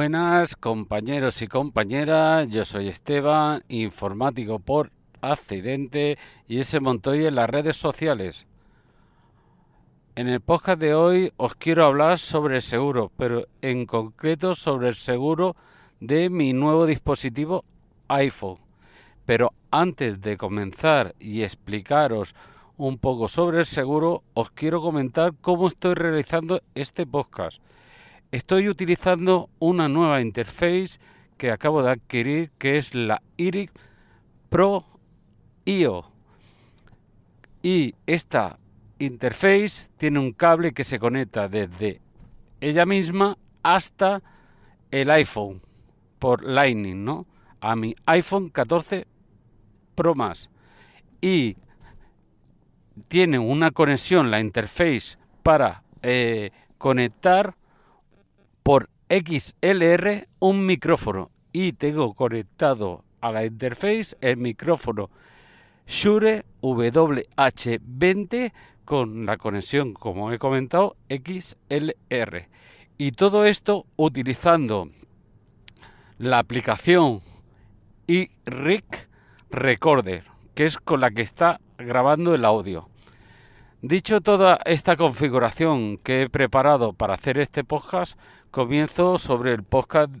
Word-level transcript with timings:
Buenas 0.00 0.56
compañeros 0.56 1.42
y 1.42 1.46
compañeras, 1.46 2.48
yo 2.48 2.64
soy 2.64 2.88
Esteban, 2.88 3.62
informático 3.68 4.58
por 4.58 4.92
accidente 5.20 6.16
y 6.48 6.60
ese 6.60 6.80
Montoya 6.80 7.28
en 7.28 7.34
las 7.34 7.50
redes 7.50 7.76
sociales. 7.76 8.46
En 10.14 10.26
el 10.26 10.40
podcast 10.40 10.80
de 10.80 10.94
hoy 10.94 11.34
os 11.36 11.54
quiero 11.54 11.84
hablar 11.84 12.18
sobre 12.18 12.56
el 12.56 12.62
seguro, 12.62 13.12
pero 13.18 13.44
en 13.60 13.84
concreto 13.84 14.54
sobre 14.54 14.88
el 14.88 14.94
seguro 14.94 15.54
de 16.00 16.30
mi 16.30 16.54
nuevo 16.54 16.86
dispositivo 16.86 17.66
iPhone. 18.08 18.56
Pero 19.26 19.52
antes 19.70 20.22
de 20.22 20.38
comenzar 20.38 21.14
y 21.20 21.42
explicaros 21.42 22.34
un 22.78 22.96
poco 22.96 23.28
sobre 23.28 23.58
el 23.58 23.66
seguro, 23.66 24.22
os 24.32 24.50
quiero 24.50 24.80
comentar 24.80 25.34
cómo 25.42 25.68
estoy 25.68 25.92
realizando 25.92 26.62
este 26.74 27.06
podcast. 27.06 27.60
Estoy 28.32 28.68
utilizando 28.68 29.50
una 29.58 29.88
nueva 29.88 30.20
interface 30.20 31.00
que 31.36 31.50
acabo 31.50 31.82
de 31.82 31.90
adquirir 31.90 32.50
que 32.58 32.76
es 32.76 32.94
la 32.94 33.22
IRIC 33.36 33.72
Pro 34.48 34.84
IO. 35.64 36.04
Y 37.60 37.96
esta 38.06 38.60
interface 39.00 39.88
tiene 39.96 40.20
un 40.20 40.32
cable 40.32 40.72
que 40.72 40.84
se 40.84 41.00
conecta 41.00 41.48
desde 41.48 42.00
ella 42.60 42.86
misma 42.86 43.36
hasta 43.64 44.22
el 44.92 45.10
iPhone 45.10 45.60
por 46.20 46.44
Lightning, 46.44 47.04
¿no? 47.04 47.26
A 47.60 47.74
mi 47.74 47.96
iPhone 48.06 48.48
14 48.50 49.08
Pro 49.96 50.14
más. 50.14 50.50
Y 51.20 51.56
tiene 53.08 53.40
una 53.40 53.72
conexión, 53.72 54.30
la 54.30 54.40
interface, 54.40 55.18
para 55.42 55.82
eh, 56.02 56.50
conectar 56.78 57.56
por 58.70 58.88
XLR 59.08 60.28
un 60.38 60.64
micrófono 60.64 61.32
y 61.52 61.72
tengo 61.72 62.14
conectado 62.14 63.02
a 63.20 63.32
la 63.32 63.44
interface 63.44 64.16
el 64.20 64.36
micrófono 64.36 65.10
Shure 65.88 66.44
WH20 66.62 68.52
con 68.84 69.26
la 69.26 69.38
conexión, 69.38 69.92
como 69.92 70.30
he 70.30 70.38
comentado, 70.38 70.94
XLR. 71.08 72.46
Y 72.96 73.10
todo 73.10 73.44
esto 73.44 73.86
utilizando 73.96 74.88
la 76.18 76.38
aplicación 76.38 77.22
iRig 78.06 78.84
Recorder, 79.50 80.26
que 80.54 80.66
es 80.66 80.78
con 80.78 81.00
la 81.00 81.10
que 81.10 81.22
está 81.22 81.60
grabando 81.76 82.36
el 82.36 82.44
audio. 82.44 82.88
Dicho 83.82 84.20
toda 84.20 84.58
esta 84.66 84.94
configuración 84.96 85.96
que 85.96 86.20
he 86.20 86.28
preparado 86.28 86.92
para 86.92 87.14
hacer 87.14 87.38
este 87.38 87.64
podcast, 87.64 88.18
comienzo 88.50 89.18
sobre 89.18 89.52
el 89.52 89.62
podcast, 89.62 90.12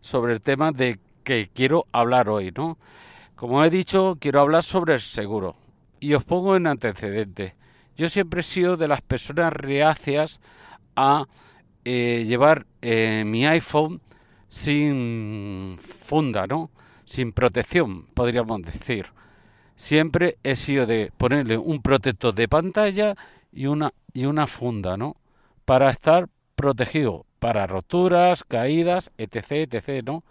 sobre 0.00 0.32
el 0.32 0.40
tema 0.40 0.72
de 0.72 0.98
que 1.22 1.48
quiero 1.52 1.86
hablar 1.92 2.28
hoy, 2.28 2.52
¿no? 2.56 2.78
Como 3.36 3.64
he 3.64 3.70
dicho, 3.70 4.16
quiero 4.20 4.40
hablar 4.40 4.62
sobre 4.62 4.94
el 4.94 5.00
seguro. 5.00 5.56
Y 6.00 6.14
os 6.14 6.24
pongo 6.24 6.56
en 6.56 6.66
antecedente. 6.66 7.54
Yo 7.96 8.08
siempre 8.08 8.40
he 8.40 8.44
sido 8.44 8.76
de 8.76 8.88
las 8.88 9.00
personas 9.00 9.52
reacias 9.52 10.40
a 10.96 11.26
eh, 11.84 12.24
llevar 12.26 12.66
eh, 12.82 13.24
mi 13.26 13.46
iPhone 13.46 14.00
sin 14.48 15.78
funda, 16.00 16.46
¿no? 16.46 16.70
Sin 17.04 17.32
protección, 17.32 18.06
podríamos 18.14 18.62
decir 18.62 19.06
siempre 19.76 20.38
he 20.42 20.56
sido 20.56 20.86
de 20.86 21.12
ponerle 21.16 21.58
un 21.58 21.82
protector 21.82 22.34
de 22.34 22.48
pantalla 22.48 23.16
y 23.52 23.66
una, 23.66 23.92
y 24.12 24.26
una 24.26 24.46
funda, 24.46 24.96
¿no? 24.96 25.16
Para 25.64 25.90
estar 25.90 26.28
protegido 26.54 27.26
para 27.44 27.66
roturas, 27.66 28.42
caídas, 28.42 29.12
etc., 29.18 29.68
etc., 29.70 30.02
¿no? 30.02 30.24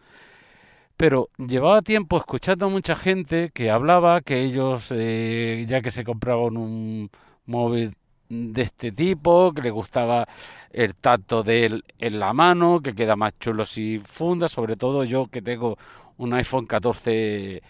Pero 0.98 1.30
llevaba 1.38 1.84
tiempo 1.84 2.18
escuchando 2.18 2.66
a 2.66 2.70
mucha 2.70 2.96
gente 2.96 3.52
que 3.54 3.70
hablaba 3.70 4.22
que 4.22 4.42
ellos, 4.42 4.92
eh, 4.92 5.64
ya 5.68 5.82
que 5.84 5.92
se 5.92 6.04
compraban 6.04 6.58
un 6.58 7.12
móvil 7.46 7.94
de 8.30 8.64
este 8.64 8.92
tipo, 8.92 9.54
que 9.54 9.62
le 9.62 9.70
gustaba 9.70 10.28
el 10.72 10.96
tacto 10.96 11.44
de 11.44 11.66
él 11.68 11.84
en 12.00 12.18
la 12.18 12.34
mano, 12.34 12.82
que 12.82 12.96
queda 12.96 13.16
más 13.16 13.38
chulo 13.40 13.64
sin 13.64 14.04
funda, 14.04 14.48
sobre 14.48 14.76
todo 14.76 15.04
yo 15.04 15.28
que 15.28 15.44
tengo 15.44 15.78
un 16.18 16.34
iPhone 16.34 16.66
14 16.66 17.62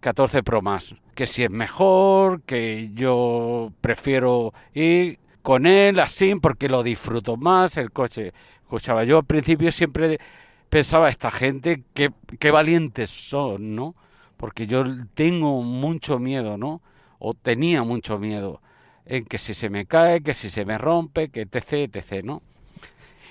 14 0.00 0.38
eh, 0.38 0.42
Pro 0.44 0.62
más, 0.62 0.94
que 1.16 1.26
si 1.26 1.42
es 1.42 1.50
mejor, 1.50 2.42
que 2.42 2.90
yo 2.94 3.72
prefiero 3.80 4.54
ir 4.72 5.18
con 5.42 5.66
él 5.66 5.98
así 6.00 6.34
porque 6.36 6.68
lo 6.68 6.82
disfruto 6.82 7.36
más, 7.36 7.76
el 7.76 7.90
coche. 7.90 8.32
Escuchaba, 8.62 9.04
yo 9.04 9.18
al 9.18 9.24
principio 9.24 9.72
siempre 9.72 10.18
pensaba 10.68 11.08
esta 11.08 11.30
gente 11.30 11.82
que, 11.94 12.10
qué 12.38 12.50
valientes 12.50 13.10
son, 13.10 13.74
¿no? 13.74 13.94
Porque 14.36 14.66
yo 14.66 14.84
tengo 15.14 15.62
mucho 15.62 16.18
miedo, 16.18 16.56
¿no? 16.56 16.80
O 17.18 17.34
tenía 17.34 17.82
mucho 17.82 18.18
miedo 18.18 18.62
en 19.04 19.24
que 19.24 19.38
si 19.38 19.54
se 19.54 19.68
me 19.68 19.86
cae, 19.86 20.22
que 20.22 20.34
si 20.34 20.50
se 20.50 20.64
me 20.64 20.78
rompe, 20.78 21.30
que 21.30 21.42
etc, 21.42 21.94
etc, 21.94 22.24
¿no? 22.24 22.42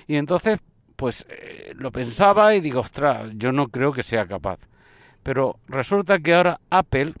Y 0.06 0.16
entonces, 0.16 0.58
pues 0.96 1.26
eh, 1.30 1.72
lo 1.76 1.90
pensaba 1.90 2.54
y 2.54 2.60
digo, 2.60 2.80
ostras, 2.80 3.30
yo 3.34 3.52
no 3.52 3.68
creo 3.68 3.92
que 3.92 4.02
sea 4.02 4.26
capaz. 4.26 4.58
Pero 5.22 5.58
resulta 5.68 6.18
que 6.18 6.34
ahora 6.34 6.60
Apple 6.70 7.14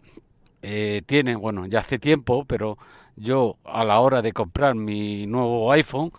eh, 0.62 1.02
tiene, 1.06 1.36
bueno, 1.36 1.66
ya 1.66 1.80
hace 1.80 1.98
tiempo, 1.98 2.44
pero 2.44 2.78
yo 3.20 3.58
a 3.64 3.84
la 3.84 4.00
hora 4.00 4.22
de 4.22 4.32
comprar 4.32 4.74
mi 4.74 5.26
nuevo 5.26 5.70
iPhone, 5.72 6.12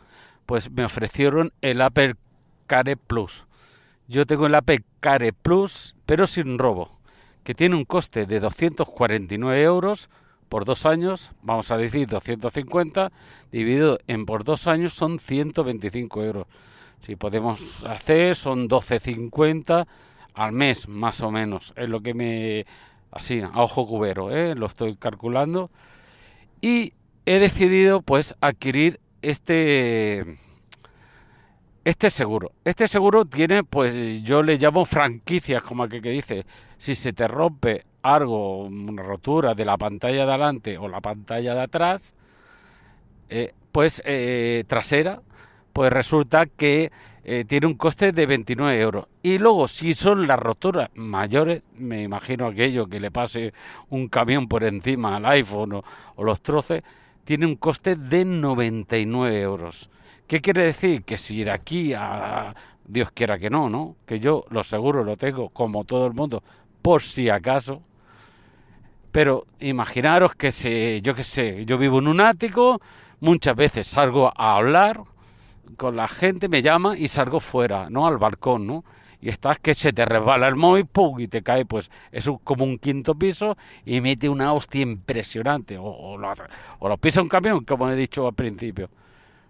pues 0.45 0.69
me 0.69 0.85
ofrecieron 0.85 1.51
el 1.61 1.81
Apple 1.81 2.15
Care 2.67 2.95
Plus. 2.95 3.45
Yo 4.07 4.25
tengo 4.25 4.45
el 4.45 4.55
Apple 4.55 4.83
Care 4.99 5.33
Plus, 5.33 5.95
pero 6.05 6.27
sin 6.27 6.59
robo, 6.59 6.99
que 7.43 7.55
tiene 7.55 7.75
un 7.75 7.85
coste 7.85 8.25
de 8.25 8.39
249 8.39 9.63
euros 9.63 10.09
por 10.47 10.65
dos 10.65 10.85
años, 10.85 11.31
vamos 11.41 11.71
a 11.71 11.77
decir 11.77 12.07
250, 12.07 13.11
dividido 13.51 13.99
en 14.07 14.25
por 14.25 14.43
dos 14.43 14.67
años 14.67 14.93
son 14.93 15.17
125 15.17 16.23
euros. 16.23 16.47
Si 16.99 17.15
podemos 17.15 17.85
hacer, 17.85 18.35
son 18.35 18.59
1250 18.61 19.87
al 20.33 20.51
mes 20.51 20.87
más 20.87 21.21
o 21.21 21.31
menos, 21.31 21.73
es 21.75 21.89
lo 21.89 22.01
que 22.01 22.13
me, 22.13 22.65
así, 23.11 23.41
a 23.41 23.61
ojo 23.61 23.87
cubero, 23.87 24.29
¿eh? 24.29 24.53
lo 24.55 24.65
estoy 24.67 24.97
calculando. 24.97 25.71
Y 26.61 26.93
he 27.25 27.39
decidido 27.39 28.01
pues 28.01 28.35
adquirir 28.39 28.99
este 29.21 30.37
este 31.83 32.09
seguro. 32.11 32.51
Este 32.63 32.87
seguro 32.87 33.25
tiene, 33.25 33.63
pues 33.63 34.23
yo 34.23 34.43
le 34.43 34.57
llamo 34.57 34.85
franquicias, 34.85 35.63
como 35.63 35.83
aquel 35.83 36.01
que 36.01 36.11
dice, 36.11 36.45
si 36.77 36.93
se 36.95 37.11
te 37.11 37.27
rompe 37.27 37.85
algo, 38.03 38.65
una 38.65 39.01
rotura 39.01 39.55
de 39.55 39.65
la 39.65 39.77
pantalla 39.77 40.25
de 40.25 40.31
adelante 40.31 40.77
o 40.77 40.87
la 40.87 41.01
pantalla 41.01 41.55
de 41.55 41.61
atrás, 41.61 42.13
eh, 43.29 43.53
pues 43.71 44.01
eh, 44.05 44.63
trasera, 44.67 45.21
pues 45.73 45.91
resulta 45.91 46.45
que 46.45 46.91
eh, 47.23 47.45
tiene 47.45 47.67
un 47.67 47.75
coste 47.75 48.11
de 48.11 48.25
29 48.25 48.79
euros. 48.79 49.05
Y 49.21 49.37
luego, 49.37 49.67
si 49.67 49.93
son 49.93 50.25
las 50.25 50.39
roturas 50.39 50.89
mayores, 50.95 51.61
me 51.77 52.01
imagino 52.01 52.47
aquello 52.47 52.87
que 52.87 52.99
le 52.99 53.11
pase 53.11 53.53
un 53.89 54.07
camión 54.07 54.47
por 54.47 54.63
encima 54.63 55.17
al 55.17 55.25
iPhone 55.27 55.73
o, 55.73 56.23
los 56.23 56.41
troces, 56.41 56.83
tiene 57.23 57.45
un 57.45 57.55
coste 57.55 57.95
de 57.95 58.25
99 58.25 59.39
euros. 59.41 59.89
¿Qué 60.27 60.41
quiere 60.41 60.63
decir? 60.65 61.03
Que 61.03 61.17
si 61.17 61.43
de 61.43 61.51
aquí 61.51 61.93
a 61.93 62.55
Dios 62.85 63.11
quiera 63.11 63.37
que 63.37 63.49
no, 63.49 63.69
¿no? 63.69 63.95
Que 64.05 64.19
yo 64.19 64.45
lo 64.49 64.63
seguro 64.63 65.03
lo 65.03 65.15
tengo 65.15 65.49
como 65.49 65.83
todo 65.83 66.07
el 66.07 66.13
mundo, 66.13 66.43
por 66.81 67.03
si 67.03 67.29
acaso. 67.29 67.83
Pero 69.11 69.45
imaginaros 69.59 70.33
que 70.35 70.51
si, 70.51 71.01
yo 71.01 71.13
qué 71.13 71.23
sé, 71.23 71.65
yo 71.65 71.77
vivo 71.77 71.99
en 71.99 72.07
un 72.07 72.21
ático, 72.21 72.81
muchas 73.19 73.55
veces 73.55 73.85
salgo 73.85 74.31
a 74.35 74.55
hablar 74.55 75.03
con 75.77 75.95
la 75.95 76.07
gente, 76.07 76.47
me 76.47 76.61
llama 76.61 76.97
y 76.97 77.07
salgo 77.07 77.39
fuera, 77.39 77.89
¿no? 77.89 78.07
Al 78.07 78.17
balcón, 78.17 78.67
¿no? 78.67 78.83
Y 79.21 79.29
estás 79.29 79.59
que 79.59 79.75
se 79.75 79.93
te 79.93 80.03
resbala 80.05 80.47
el 80.47 80.55
móvil, 80.55 80.87
¡pum! 80.87 81.19
y 81.19 81.27
te 81.27 81.43
cae, 81.43 81.65
pues 81.65 81.91
es 82.11 82.27
como 82.43 82.63
un 82.63 82.79
quinto 82.79 83.13
piso 83.15 83.55
y 83.85 84.01
mete 84.01 84.27
una 84.29 84.51
hostia 84.53 84.81
impresionante. 84.81 85.77
O, 85.79 86.17
lo, 86.17 86.33
o 86.79 86.89
lo 86.89 86.97
pisa 86.97 87.21
un 87.21 87.29
camión, 87.29 87.63
como 87.63 87.89
he 87.89 87.95
dicho 87.95 88.27
al 88.27 88.33
principio. 88.33 88.89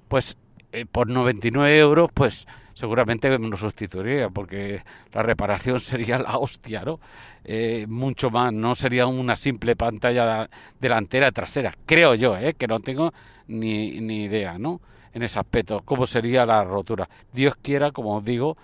Pues 0.10 0.38
eh, 0.74 0.86
por 0.86 1.10
99 1.10 1.78
euros, 1.78 2.10
pues 2.14 2.48
seguramente 2.74 3.38
me 3.38 3.48
lo 3.48 3.58
sustituiría, 3.58 4.30
porque 4.30 4.84
la 5.14 5.24
reparación 5.24 5.80
sería 5.82 6.18
la 6.20 6.38
hostia, 6.38 6.84
¿no? 6.84 7.00
Eh, 7.44 7.86
mucho 7.88 8.30
más, 8.30 8.52
no 8.54 8.76
sería 8.76 9.08
una 9.08 9.36
simple 9.36 9.76
pantalla 9.76 10.50
delantera 10.80 11.32
trasera, 11.32 11.74
creo 11.86 12.16
yo, 12.16 12.38
¿eh? 12.38 12.56
Que 12.56 12.68
no 12.68 12.80
tengo 12.80 13.14
ni, 13.48 14.00
ni 14.02 14.24
idea, 14.24 14.58
¿no? 14.58 14.82
En 15.14 15.24
ese 15.24 15.40
aspecto, 15.40 15.82
cómo 15.86 16.06
sería 16.06 16.46
la 16.46 16.64
rotura. 16.64 17.10
Dios 17.34 17.56
quiera, 17.62 17.92
como 17.92 18.18
os 18.18 18.26
digo, 18.26 18.58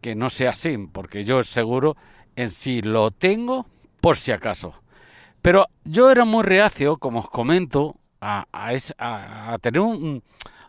que 0.00 0.14
no 0.14 0.30
sea 0.30 0.50
así, 0.50 0.76
porque 0.92 1.24
yo 1.24 1.42
seguro 1.42 1.96
en 2.36 2.50
sí 2.50 2.82
lo 2.82 3.10
tengo 3.10 3.66
por 4.00 4.16
si 4.16 4.32
acaso. 4.32 4.74
Pero 5.40 5.66
yo 5.84 6.10
era 6.10 6.24
muy 6.24 6.42
reacio, 6.42 6.96
como 6.96 7.20
os 7.20 7.30
comento, 7.30 7.96
a, 8.20 8.46
a, 8.52 9.58
tener 9.58 9.80
un, 9.80 10.22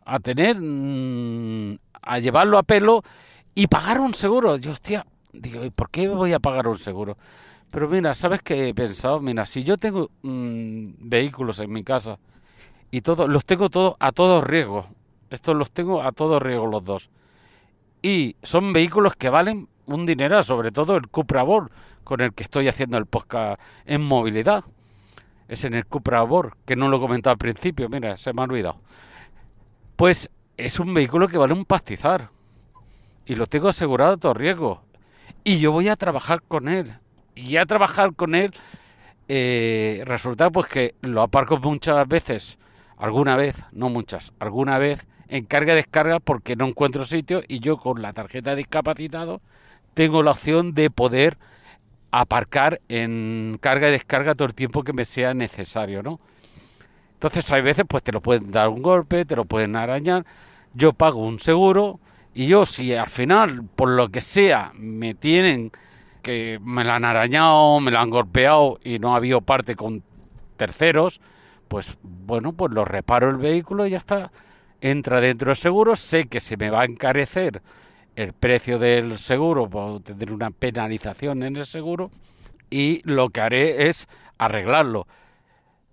a 0.06 0.19
tener 0.19 0.57
mm, 0.59 1.77
a 2.01 2.19
llevarlo 2.19 2.57
a 2.57 2.63
pelo 2.63 3.03
y 3.53 3.68
pagar 3.68 4.01
un 4.01 4.13
seguro. 4.13 4.57
Yo, 4.57 4.71
hostia, 4.71 5.06
digo, 5.31 5.63
¿y 5.63 5.69
por 5.69 5.89
qué 5.89 6.07
voy 6.07 6.33
a 6.33 6.39
pagar 6.39 6.68
un 6.68 6.79
seguro? 6.79 7.18
Pero 7.69 7.88
mira, 7.88 8.13
¿sabes 8.13 8.41
qué 8.41 8.69
he 8.69 8.74
pensado? 8.74 9.19
Mira, 9.19 9.45
si 9.45 9.63
yo 9.63 9.77
tengo 9.77 10.09
mm, 10.21 10.94
vehículos 11.00 11.59
en 11.59 11.71
mi 11.71 11.83
casa 11.83 12.19
y 12.91 13.01
todos 13.01 13.29
los 13.29 13.45
tengo 13.45 13.69
todos 13.69 13.95
a 14.00 14.12
todos 14.12 14.44
riesgos, 14.44 14.86
estos 15.33 15.56
los 15.56 15.71
tengo 15.71 16.03
a 16.03 16.12
todos 16.12 16.41
riesgos 16.41 16.69
los 16.69 16.85
dos. 16.85 17.09
Y 18.01 18.35
son 18.44 18.71
vehículos 18.71 19.15
que 19.15 19.30
valen 19.30 19.68
un 19.88 20.06
dinero, 20.06 20.44
sobre 20.44 20.71
todo 20.71 20.95
el 20.95 21.07
Cupra 21.07 21.41
Born, 21.41 21.71
con 22.03 22.21
el 22.21 22.33
que 22.33 22.44
estoy 22.44 22.68
haciendo 22.68 22.97
el 22.97 23.07
podcast 23.07 23.59
en 23.85 24.01
movilidad. 24.01 24.63
Es 25.47 25.63
en 25.63 25.74
el 25.74 25.88
Cupra 25.88 26.21
Born, 26.21 26.53
que 26.65 26.75
no 26.75 26.88
lo 26.88 26.97
he 26.97 27.00
comentado 27.00 27.31
al 27.31 27.39
principio, 27.39 27.89
mira, 27.89 28.15
se 28.15 28.31
me 28.31 28.41
ha 28.41 28.45
olvidado. 28.45 28.80
Pues 29.95 30.30
es 30.57 30.80
un 30.80 30.94
vehículo 30.94 31.27
que 31.27 31.39
vale 31.39 31.53
un 31.53 31.65
pastizar. 31.65 32.29
Y 33.25 33.36
lo 33.36 33.47
tengo 33.47 33.69
asegurado 33.69 34.13
a 34.13 34.18
todo 34.18 34.33
riesgo. 34.36 34.83
Y 35.44 35.57
yo 35.57 35.71
voy 35.71 35.88
a 35.88 35.95
trabajar 35.95 36.44
con 36.44 36.68
él. 36.68 36.94
Y 37.36 37.57
a 37.57 37.65
trabajar 37.65 38.13
con 38.13 38.36
él 38.36 38.53
eh, 39.27 40.03
resulta 40.06 40.51
pues 40.51 40.68
que 40.68 40.95
lo 41.01 41.24
aparco 41.24 41.57
muchas 41.57 42.07
veces, 42.07 42.59
alguna 42.97 43.36
vez, 43.36 43.63
no 43.71 43.89
muchas, 43.89 44.31
alguna 44.39 44.77
vez 44.77 45.07
en 45.27 45.45
carga 45.45 45.73
y 45.73 45.77
descarga 45.77 46.19
porque 46.19 46.55
no 46.55 46.65
encuentro 46.65 47.05
sitio 47.05 47.43
y 47.47 47.59
yo 47.59 47.77
con 47.77 48.01
la 48.01 48.13
tarjeta 48.13 48.51
de 48.51 48.57
discapacitado 48.57 49.41
tengo 49.93 50.23
la 50.23 50.31
opción 50.31 50.73
de 50.73 50.89
poder 50.89 51.37
aparcar 52.11 52.81
en 52.89 53.57
carga 53.59 53.89
y 53.89 53.91
descarga 53.91 54.35
todo 54.35 54.47
el 54.47 54.55
tiempo 54.55 54.83
que 54.83 54.93
me 54.93 55.05
sea 55.05 55.33
necesario, 55.33 56.03
¿no? 56.03 56.19
Entonces 57.13 57.49
hay 57.51 57.61
veces 57.61 57.85
pues 57.87 58.03
te 58.03 58.11
lo 58.11 58.21
pueden 58.21 58.51
dar 58.51 58.69
un 58.69 58.81
golpe, 58.81 59.25
te 59.25 59.35
lo 59.35 59.45
pueden 59.45 59.75
arañar, 59.75 60.25
yo 60.73 60.93
pago 60.93 61.25
un 61.25 61.39
seguro 61.39 61.99
y 62.33 62.47
yo 62.47 62.65
si 62.65 62.93
al 62.93 63.09
final 63.09 63.63
por 63.75 63.89
lo 63.89 64.09
que 64.09 64.21
sea 64.21 64.71
me 64.75 65.13
tienen 65.13 65.71
que 66.21 66.59
me 66.63 66.83
la 66.83 66.95
han 66.95 67.05
arañado, 67.05 67.79
me 67.79 67.91
la 67.91 68.01
han 68.01 68.09
golpeado 68.09 68.79
y 68.83 68.99
no 68.99 69.13
ha 69.13 69.17
habido 69.17 69.41
parte 69.41 69.75
con 69.75 70.03
terceros, 70.57 71.19
pues 71.67 71.97
bueno, 72.01 72.53
pues 72.53 72.73
lo 72.73 72.85
reparo 72.85 73.29
el 73.29 73.37
vehículo 73.37 73.85
y 73.85 73.91
ya 73.91 73.97
está. 73.97 74.31
Entra 74.83 75.21
dentro 75.21 75.47
del 75.47 75.56
seguro, 75.56 75.95
sé 75.95 76.27
que 76.27 76.41
se 76.41 76.57
me 76.57 76.69
va 76.69 76.81
a 76.81 76.85
encarecer 76.85 77.62
el 78.18 78.33
precio 78.33 78.80
del 78.80 79.18
seguro, 79.18 79.69
puedo 79.69 80.01
tener 80.01 80.30
una 80.33 80.51
penalización 80.51 81.44
en 81.44 81.56
el 81.56 81.65
seguro 81.65 82.12
y 82.69 83.01
lo 83.09 83.30
que 83.30 83.39
haré 83.39 83.88
es 83.88 84.09
arreglarlo. 84.38 85.07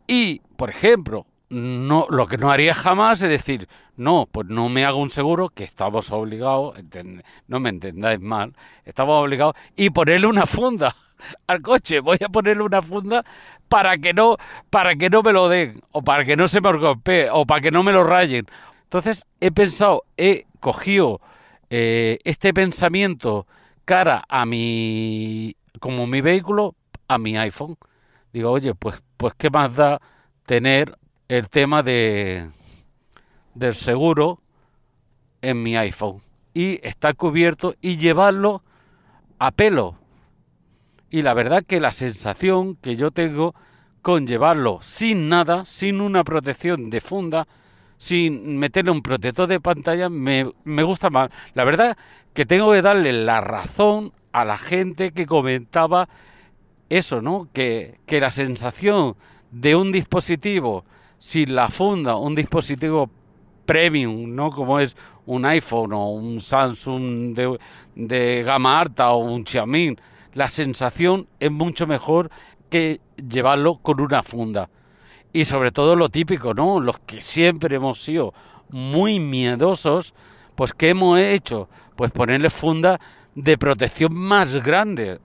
Y, 0.08 0.40
por 0.56 0.70
ejemplo, 0.70 1.24
no, 1.50 2.08
lo 2.10 2.26
que 2.26 2.36
no 2.36 2.50
haría 2.50 2.74
jamás 2.74 3.22
es 3.22 3.30
decir, 3.30 3.68
no, 3.96 4.28
pues 4.28 4.48
no 4.48 4.68
me 4.68 4.84
hago 4.84 4.98
un 4.98 5.10
seguro, 5.10 5.50
que 5.50 5.62
estamos 5.62 6.10
obligados, 6.10 6.74
no 7.46 7.60
me 7.60 7.68
entendáis 7.68 8.20
mal, 8.20 8.56
estamos 8.84 9.22
obligados, 9.22 9.54
y 9.76 9.90
ponerle 9.90 10.26
una 10.26 10.46
funda 10.46 10.96
al 11.46 11.62
coche, 11.62 12.00
voy 12.00 12.18
a 12.24 12.28
ponerle 12.28 12.64
una 12.64 12.82
funda 12.82 13.24
para 13.68 13.96
que 13.98 14.12
no, 14.12 14.36
para 14.68 14.96
que 14.96 15.08
no 15.10 15.22
me 15.22 15.32
lo 15.32 15.48
den, 15.48 15.80
o 15.92 16.02
para 16.02 16.24
que 16.24 16.36
no 16.36 16.48
se 16.48 16.60
me 16.60 16.72
golpee, 16.72 17.30
o 17.30 17.46
para 17.46 17.60
que 17.60 17.70
no 17.70 17.84
me 17.84 17.92
lo 17.92 18.02
rayen. 18.02 18.46
Entonces 18.90 19.24
he 19.38 19.52
pensado, 19.52 20.02
he 20.16 20.46
cogido 20.58 21.20
eh, 21.70 22.18
este 22.24 22.52
pensamiento 22.52 23.46
cara 23.84 24.24
a 24.28 24.44
mi, 24.44 25.54
como 25.78 26.08
mi 26.08 26.20
vehículo, 26.20 26.74
a 27.06 27.16
mi 27.16 27.36
iPhone. 27.36 27.78
Digo, 28.32 28.50
oye, 28.50 28.74
pues, 28.74 29.00
pues 29.16 29.34
qué 29.38 29.48
más 29.48 29.76
da 29.76 30.00
tener 30.44 30.98
el 31.28 31.48
tema 31.48 31.84
de 31.84 32.50
del 33.54 33.76
seguro 33.76 34.40
en 35.40 35.62
mi 35.62 35.76
iPhone 35.76 36.20
y 36.52 36.84
está 36.84 37.14
cubierto 37.14 37.76
y 37.80 37.96
llevarlo 37.96 38.64
a 39.38 39.52
pelo. 39.52 39.98
Y 41.10 41.22
la 41.22 41.34
verdad 41.34 41.62
que 41.64 41.78
la 41.78 41.92
sensación 41.92 42.74
que 42.74 42.96
yo 42.96 43.12
tengo 43.12 43.54
con 44.02 44.26
llevarlo 44.26 44.80
sin 44.82 45.28
nada, 45.28 45.64
sin 45.64 46.00
una 46.00 46.24
protección 46.24 46.90
de 46.90 47.00
funda, 47.00 47.46
sin 48.00 48.56
meterle 48.56 48.90
un 48.90 49.02
protector 49.02 49.46
de 49.46 49.60
pantalla, 49.60 50.08
me, 50.08 50.50
me 50.64 50.82
gusta 50.82 51.10
más. 51.10 51.28
La 51.52 51.64
verdad 51.64 51.98
que 52.32 52.46
tengo 52.46 52.72
que 52.72 52.80
darle 52.80 53.12
la 53.12 53.42
razón 53.42 54.14
a 54.32 54.46
la 54.46 54.56
gente 54.56 55.12
que 55.12 55.26
comentaba 55.26 56.08
eso, 56.88 57.20
¿no? 57.20 57.48
Que, 57.52 58.00
que 58.06 58.18
la 58.18 58.30
sensación 58.30 59.16
de 59.50 59.76
un 59.76 59.92
dispositivo 59.92 60.86
sin 61.18 61.54
la 61.54 61.68
funda, 61.68 62.16
un 62.16 62.34
dispositivo 62.34 63.10
premium, 63.66 64.34
¿no? 64.34 64.48
Como 64.48 64.80
es 64.80 64.96
un 65.26 65.44
iPhone 65.44 65.92
o 65.92 66.08
un 66.12 66.40
Samsung 66.40 67.34
de, 67.34 67.58
de 67.96 68.42
gama 68.44 68.80
alta 68.80 69.10
o 69.10 69.18
un 69.18 69.44
Xiaomi, 69.44 69.94
la 70.32 70.48
sensación 70.48 71.28
es 71.38 71.50
mucho 71.50 71.86
mejor 71.86 72.30
que 72.70 73.02
llevarlo 73.28 73.76
con 73.76 74.00
una 74.00 74.22
funda. 74.22 74.70
Y 75.32 75.44
sobre 75.44 75.70
todo 75.70 75.96
lo 75.96 76.08
típico, 76.08 76.54
¿no? 76.54 76.80
Los 76.80 76.98
que 77.00 77.22
siempre 77.22 77.76
hemos 77.76 78.02
sido 78.02 78.34
muy 78.70 79.20
miedosos, 79.20 80.14
pues 80.54 80.72
¿qué 80.72 80.90
hemos 80.90 81.18
hecho? 81.18 81.68
Pues 81.96 82.10
ponerle 82.10 82.50
funda 82.50 82.98
de 83.34 83.56
protección 83.56 84.14
más 84.14 84.54
grande, 84.56 85.20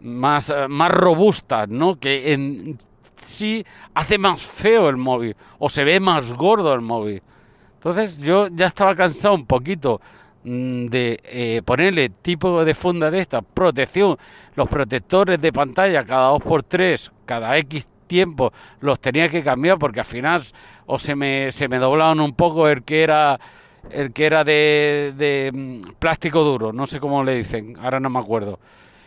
más, 0.00 0.50
eh, 0.50 0.68
más 0.68 0.90
robusta, 0.90 1.66
¿no? 1.66 1.98
Que 1.98 2.32
en 2.32 2.78
sí 3.22 3.64
hace 3.94 4.18
más 4.18 4.42
feo 4.42 4.88
el 4.88 4.96
móvil 4.96 5.36
o 5.58 5.68
se 5.68 5.84
ve 5.84 6.00
más 6.00 6.32
gordo 6.32 6.72
el 6.72 6.80
móvil. 6.80 7.22
Entonces 7.74 8.18
yo 8.18 8.48
ya 8.48 8.66
estaba 8.66 8.94
cansado 8.94 9.34
un 9.34 9.46
poquito 9.46 10.00
mm, 10.44 10.86
de 10.86 11.20
eh, 11.24 11.62
ponerle 11.64 12.10
tipo 12.10 12.64
de 12.64 12.74
funda 12.74 13.10
de 13.10 13.20
esta, 13.20 13.42
protección, 13.42 14.16
los 14.54 14.68
protectores 14.68 15.40
de 15.40 15.52
pantalla 15.52 16.04
cada 16.04 16.28
dos 16.28 16.42
por 16.42 16.62
tres, 16.62 17.10
cada 17.24 17.56
X 17.58 17.88
tiempo 18.10 18.52
los 18.80 18.98
tenía 18.98 19.28
que 19.28 19.44
cambiar 19.44 19.78
porque 19.78 20.00
al 20.00 20.06
final 20.06 20.42
o 20.86 20.98
se 20.98 21.14
me, 21.14 21.52
se 21.52 21.68
me 21.68 21.78
doblaban 21.78 22.18
un 22.18 22.34
poco 22.34 22.66
el 22.66 22.82
que 22.82 23.04
era 23.04 23.38
el 23.88 24.12
que 24.12 24.26
era 24.26 24.42
de, 24.42 25.14
de 25.16 25.52
mm, 25.54 25.92
plástico 25.98 26.42
duro, 26.42 26.72
no 26.72 26.86
sé 26.88 26.98
cómo 26.98 27.22
le 27.22 27.36
dicen, 27.36 27.76
ahora 27.80 28.00
no 28.00 28.10
me 28.10 28.18
acuerdo. 28.18 28.58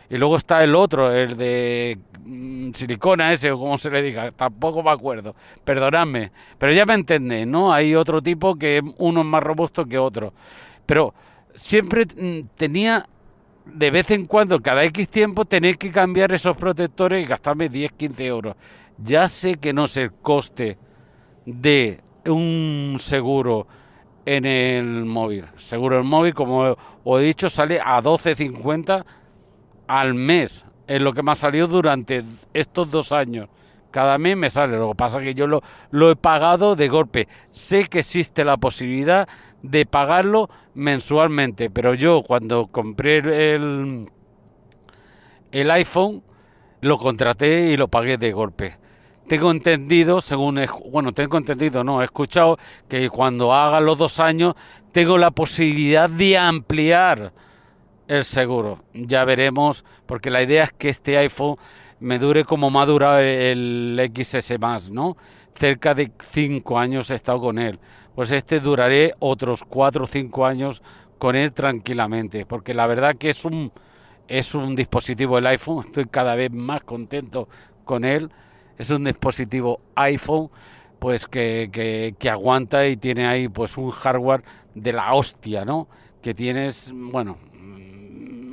Y 0.08 0.16
luego 0.16 0.36
está 0.36 0.64
el 0.64 0.74
otro, 0.74 1.12
el 1.12 1.36
de 1.36 1.98
mm, 2.24 2.72
silicona 2.72 3.32
ese 3.32 3.52
o 3.52 3.58
como 3.58 3.76
se 3.76 3.90
le 3.90 4.02
diga, 4.02 4.30
tampoco 4.32 4.82
me 4.82 4.90
acuerdo, 4.90 5.36
perdonadme, 5.64 6.32
pero 6.58 6.72
ya 6.72 6.86
me 6.86 6.94
entendéis, 6.94 7.46
¿no? 7.46 7.72
Hay 7.72 7.94
otro 7.94 8.22
tipo 8.22 8.56
que 8.56 8.80
uno 8.98 9.20
es 9.20 9.26
más 9.26 9.42
robusto 9.42 9.84
que 9.84 9.98
otro, 9.98 10.32
pero 10.86 11.14
siempre 11.54 12.06
mm, 12.06 12.48
tenía 12.56 13.06
de 13.64 13.90
vez 13.90 14.10
en 14.10 14.26
cuando, 14.26 14.60
cada 14.60 14.84
X 14.84 15.08
tiempo, 15.08 15.44
tener 15.44 15.78
que 15.78 15.90
cambiar 15.90 16.32
esos 16.32 16.56
protectores 16.56 17.24
y 17.24 17.28
gastarme 17.28 17.68
10, 17.68 17.92
15 17.92 18.26
euros. 18.26 18.56
Ya 18.98 19.26
sé 19.28 19.56
que 19.56 19.72
no 19.72 19.84
es 19.84 19.96
el 19.96 20.12
coste 20.12 20.78
de 21.46 22.00
un 22.26 22.96
seguro 23.00 23.66
en 24.26 24.44
el 24.46 25.04
móvil. 25.04 25.44
Seguro 25.56 25.98
el 25.98 26.04
móvil, 26.04 26.34
como 26.34 26.76
os 27.04 27.20
he 27.20 27.24
dicho, 27.24 27.50
sale 27.50 27.80
a 27.84 28.02
12.50 28.02 29.04
al 29.86 30.14
mes. 30.14 30.64
Es 30.86 31.02
lo 31.02 31.12
que 31.12 31.22
me 31.22 31.32
ha 31.32 31.34
salido 31.34 31.66
durante 31.66 32.24
estos 32.52 32.90
dos 32.90 33.12
años. 33.12 33.48
Cada 33.94 34.18
mes 34.18 34.36
me 34.36 34.50
sale. 34.50 34.76
Lo 34.76 34.88
que 34.88 34.96
pasa 34.96 35.18
es 35.20 35.24
que 35.24 35.34
yo 35.36 35.46
lo, 35.46 35.62
lo 35.92 36.10
he 36.10 36.16
pagado 36.16 36.74
de 36.74 36.88
golpe. 36.88 37.28
Sé 37.52 37.84
que 37.84 38.00
existe 38.00 38.44
la 38.44 38.56
posibilidad 38.56 39.28
de 39.62 39.86
pagarlo 39.86 40.50
mensualmente. 40.74 41.70
Pero 41.70 41.94
yo 41.94 42.24
cuando 42.26 42.66
compré 42.66 43.18
el, 43.54 44.10
el 45.52 45.70
iPhone 45.70 46.24
lo 46.80 46.98
contraté 46.98 47.70
y 47.70 47.76
lo 47.76 47.86
pagué 47.86 48.18
de 48.18 48.32
golpe. 48.32 48.78
Tengo 49.28 49.52
entendido, 49.52 50.20
según, 50.20 50.60
bueno, 50.90 51.12
tengo 51.12 51.38
entendido, 51.38 51.84
no, 51.84 52.02
he 52.02 52.04
escuchado 52.04 52.58
que 52.88 53.08
cuando 53.10 53.54
haga 53.54 53.78
los 53.78 53.96
dos 53.96 54.18
años 54.18 54.54
tengo 54.90 55.18
la 55.18 55.30
posibilidad 55.30 56.10
de 56.10 56.36
ampliar 56.36 57.32
el 58.08 58.24
seguro. 58.24 58.82
Ya 58.92 59.24
veremos, 59.24 59.84
porque 60.04 60.30
la 60.30 60.42
idea 60.42 60.64
es 60.64 60.72
que 60.72 60.88
este 60.88 61.16
iPhone 61.16 61.58
me 62.04 62.18
dure 62.18 62.44
como 62.44 62.70
me 62.70 62.80
ha 62.80 62.86
durado 62.86 63.18
el 63.18 64.12
XS 64.14 64.58
más, 64.60 64.90
¿no? 64.90 65.16
Cerca 65.54 65.94
de 65.94 66.12
5 66.32 66.78
años 66.78 67.10
he 67.10 67.14
estado 67.14 67.40
con 67.40 67.58
él. 67.58 67.78
Pues 68.14 68.30
este 68.30 68.60
duraré 68.60 69.14
otros 69.20 69.64
4 69.66 70.04
o 70.04 70.06
5 70.06 70.44
años 70.44 70.82
con 71.18 71.34
él 71.34 71.54
tranquilamente, 71.54 72.44
porque 72.44 72.74
la 72.74 72.86
verdad 72.86 73.16
que 73.16 73.30
es 73.30 73.46
un 73.46 73.72
es 74.28 74.54
un 74.54 74.74
dispositivo 74.74 75.38
el 75.38 75.46
iPhone, 75.46 75.84
estoy 75.86 76.04
cada 76.04 76.34
vez 76.34 76.50
más 76.52 76.82
contento 76.84 77.48
con 77.86 78.04
él. 78.04 78.30
Es 78.76 78.90
un 78.90 79.04
dispositivo 79.04 79.80
iPhone 79.94 80.50
pues 80.98 81.26
que, 81.26 81.70
que, 81.72 82.14
que 82.18 82.28
aguanta 82.28 82.86
y 82.86 82.98
tiene 82.98 83.26
ahí 83.26 83.48
pues 83.48 83.78
un 83.78 83.90
hardware 83.90 84.42
de 84.74 84.92
la 84.92 85.14
hostia, 85.14 85.64
¿no? 85.64 85.88
Que 86.20 86.34
tienes, 86.34 86.92
bueno, 86.94 87.38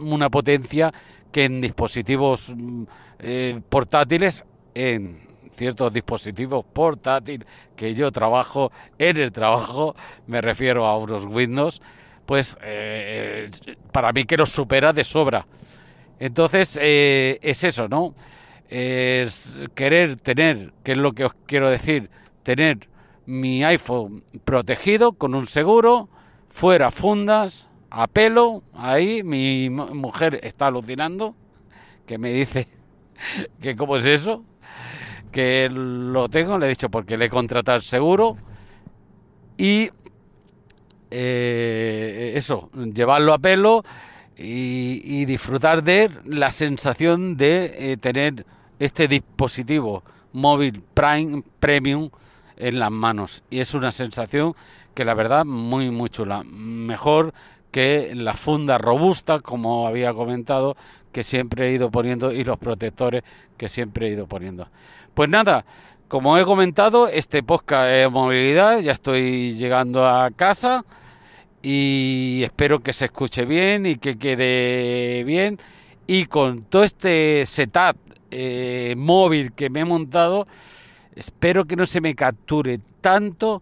una 0.02 0.30
potencia 0.30 0.94
que 1.32 1.46
en 1.46 1.62
dispositivos 1.62 2.54
mm, 2.56 2.84
eh, 3.20 3.62
portátiles, 3.70 4.44
en 4.74 5.20
ciertos 5.56 5.94
dispositivos 5.94 6.66
portátiles 6.66 7.48
que 7.76 7.94
yo 7.94 8.12
trabajo 8.12 8.72
en 8.98 9.18
el 9.18 9.32
trabajo, 9.32 9.96
me 10.28 10.42
refiero 10.42 10.86
a 10.86 10.98
unos 10.98 11.26
Windows, 11.26 11.82
pues 12.26 12.58
eh, 12.62 13.50
para 13.92 14.12
mí 14.12 14.26
que 14.26 14.38
lo 14.38 14.46
supera 14.46 14.94
de 14.94 15.04
sobra. 15.04 15.46
Entonces, 16.20 16.78
eh, 16.82 17.40
es 17.42 17.64
eso, 17.64 17.88
¿no? 17.88 18.14
Es 18.70 19.68
querer 19.76 20.18
tener, 20.18 20.72
que 20.84 20.94
es 20.94 20.98
lo 20.98 21.14
que 21.14 21.26
os 21.26 21.34
quiero 21.46 21.70
decir, 21.70 22.10
tener 22.44 22.88
mi 23.26 23.64
iPhone 23.64 24.24
protegido 24.46 25.14
con 25.14 25.36
un 25.36 25.48
seguro, 25.48 26.10
fuera 26.50 26.92
fundas, 26.92 27.68
a 27.92 28.08
pelo, 28.08 28.64
ahí 28.74 29.22
mi 29.22 29.70
mujer 29.70 30.40
está 30.44 30.68
alucinando, 30.68 31.36
que 32.08 32.18
me 32.18 32.32
dice 32.32 32.68
que 33.62 33.76
cómo 33.76 33.98
es 33.98 34.06
eso, 34.06 34.44
que 35.32 35.70
lo 35.70 36.30
tengo, 36.30 36.58
le 36.58 36.66
he 36.66 36.70
dicho 36.70 36.90
porque 36.90 37.18
le 37.18 37.26
he 37.26 37.30
contratado 37.30 37.78
el 37.78 37.84
seguro 37.84 38.38
y 39.58 39.90
eh, 41.12 42.34
eso, 42.36 42.70
llevarlo 42.74 43.34
a 43.34 43.40
pelo 43.40 43.84
y, 44.38 45.26
disfrutar 45.26 45.84
de 45.84 46.10
la 46.26 46.50
sensación 46.50 47.38
de 47.38 47.92
eh, 47.92 47.98
tener 47.98 48.46
este 48.80 49.08
dispositivo 49.08 50.04
móvil 50.32 50.82
Prime 50.94 51.44
Premium 51.60 52.10
en 52.58 52.80
las 52.80 52.92
manos. 52.92 53.44
Y 53.50 53.60
es 53.60 53.74
una 53.74 53.92
sensación 53.92 54.56
que 54.96 55.06
la 55.06 55.14
verdad 55.14 55.46
muy 55.46 55.92
muy 55.92 56.10
chula. 56.10 56.44
Mejor 56.44 57.34
que 57.72 58.14
la 58.14 58.34
funda 58.34 58.78
robusta 58.78 59.40
como 59.40 59.88
había 59.88 60.14
comentado 60.14 60.76
que 61.12 61.24
siempre 61.24 61.70
he 61.70 61.74
ido 61.74 61.90
poniendo 61.90 62.32
y 62.32 62.44
los 62.44 62.58
protectores 62.58 63.24
que 63.58 63.70
siempre 63.70 64.08
he 64.08 64.12
ido 64.12 64.28
poniendo. 64.28 64.68
Pues 65.14 65.30
nada 65.30 65.66
como 66.08 66.38
he 66.38 66.44
comentado 66.44 67.08
este 67.08 67.42
podcast 67.42 67.90
es 67.90 68.12
movilidad 68.12 68.80
ya 68.80 68.92
estoy 68.92 69.56
llegando 69.56 70.06
a 70.06 70.30
casa 70.32 70.86
y 71.64 72.42
espero 72.44 72.82
que 72.82 72.92
se 72.92 73.06
escuche 73.06 73.46
bien 73.46 73.86
y 73.86 73.98
que 73.98 74.18
quede 74.18 75.24
bien. 75.24 75.60
Y 76.08 76.26
con 76.26 76.64
todo 76.64 76.84
este 76.84 77.46
setup 77.46 77.96
eh, 78.32 78.96
móvil 78.98 79.54
que 79.54 79.70
me 79.70 79.82
he 79.82 79.86
montado 79.86 80.48
espero 81.16 81.66
que 81.66 81.76
no 81.76 81.86
se 81.86 82.02
me 82.02 82.16
capture 82.16 82.80
tanto 83.02 83.62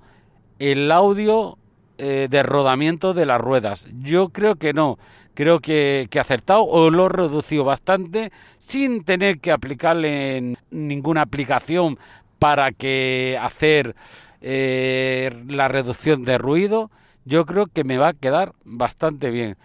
el 0.60 0.92
audio 0.92 1.58
eh, 2.00 2.28
de 2.30 2.44
rodamiento 2.44 3.14
de 3.14 3.26
las 3.26 3.40
ruedas 3.40 3.90
yo 4.02 4.30
creo 4.30 4.56
que 4.56 4.74
no 4.74 4.98
creo 5.34 5.60
que, 5.60 6.08
que 6.10 6.20
acertado 6.20 6.64
o 6.64 6.90
lo 6.90 7.10
reducido 7.10 7.64
bastante 7.64 8.32
sin 8.58 9.04
tener 9.04 9.40
que 9.40 9.52
aplicarle 9.52 10.56
ninguna 10.72 11.22
aplicación 11.22 12.00
para 12.40 12.72
que 12.72 13.38
hacer 13.42 13.96
eh, 14.42 15.44
la 15.48 15.68
reducción 15.68 16.24
de 16.24 16.38
ruido 16.38 16.90
yo 17.26 17.46
creo 17.46 17.68
que 17.68 17.84
me 17.84 17.98
va 17.98 18.10
a 18.10 18.14
quedar 18.14 18.54
bastante 18.64 19.30
bien. 19.30 19.56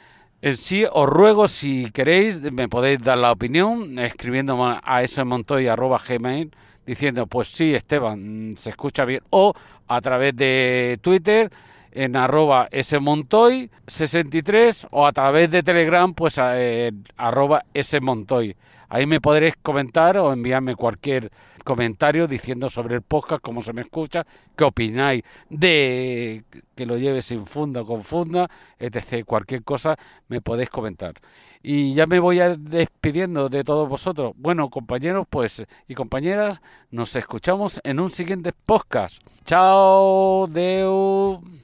En 0.42 0.58
sí, 0.58 0.84
os 0.92 1.08
ruego, 1.08 1.48
si 1.48 1.90
queréis, 1.92 2.42
me 2.52 2.68
podéis 2.68 3.02
dar 3.02 3.16
la 3.16 3.32
opinión 3.32 3.98
escribiendo 3.98 4.62
a 4.62 5.06
smontoy.gmail 5.06 6.50
diciendo, 6.84 7.26
pues 7.26 7.48
sí, 7.48 7.74
Esteban, 7.74 8.54
se 8.58 8.68
escucha 8.68 9.06
bien. 9.06 9.22
O 9.30 9.54
a 9.88 10.00
través 10.02 10.36
de 10.36 10.98
Twitter 11.00 11.50
en 11.94 12.16
arroba 12.16 12.68
smontoy63 12.70 14.88
o 14.90 15.06
a 15.06 15.12
través 15.12 15.50
de 15.50 15.62
Telegram, 15.62 16.12
pues 16.12 16.36
en 16.38 17.04
arroba 17.16 17.64
smontoy. 17.80 18.56
Ahí 18.88 19.06
me 19.06 19.20
podréis 19.20 19.54
comentar 19.56 20.18
o 20.18 20.32
enviarme 20.32 20.76
cualquier 20.76 21.30
comentario 21.64 22.28
diciendo 22.28 22.68
sobre 22.68 22.94
el 22.94 23.02
podcast, 23.02 23.42
cómo 23.42 23.62
se 23.62 23.72
me 23.72 23.82
escucha, 23.82 24.26
qué 24.54 24.64
opináis 24.64 25.24
de 25.48 26.44
que 26.76 26.86
lo 26.86 26.98
lleve 26.98 27.22
sin 27.22 27.46
funda 27.46 27.80
o 27.80 27.86
con 27.86 28.04
funda, 28.04 28.48
etc. 28.78 29.24
Cualquier 29.24 29.64
cosa 29.64 29.96
me 30.28 30.40
podéis 30.40 30.70
comentar. 30.70 31.14
Y 31.62 31.94
ya 31.94 32.06
me 32.06 32.20
voy 32.20 32.40
despidiendo 32.58 33.48
de 33.48 33.64
todos 33.64 33.88
vosotros. 33.88 34.34
Bueno, 34.36 34.68
compañeros 34.68 35.26
pues 35.30 35.64
y 35.88 35.94
compañeras, 35.94 36.60
nos 36.90 37.16
escuchamos 37.16 37.80
en 37.82 38.00
un 38.00 38.10
siguiente 38.10 38.52
podcast. 38.52 39.22
Chao, 39.46 40.46
Deu. 40.46 41.63